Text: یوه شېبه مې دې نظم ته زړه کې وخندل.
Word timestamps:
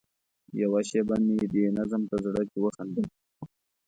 یوه 0.61 0.81
شېبه 0.89 1.15
مې 1.25 1.35
دې 1.53 1.63
نظم 1.77 2.01
ته 2.09 2.15
زړه 2.25 2.41
کې 2.49 2.57
وخندل. 2.65 3.05